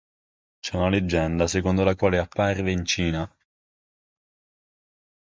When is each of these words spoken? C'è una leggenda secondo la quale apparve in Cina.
C'è 0.59 0.77
una 0.77 0.89
leggenda 0.89 1.45
secondo 1.45 1.83
la 1.83 1.93
quale 1.93 2.17
apparve 2.17 2.71
in 2.71 2.85
Cina. 2.85 3.31